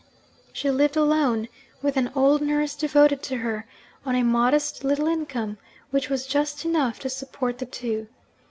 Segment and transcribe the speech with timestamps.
[0.51, 1.47] She lived alone
[1.83, 3.67] with an old nurse devoted to her,
[4.03, 5.59] on a modest little income
[5.91, 8.07] which was just enough to support the two.